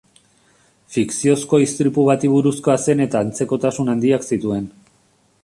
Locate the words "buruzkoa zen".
2.37-3.05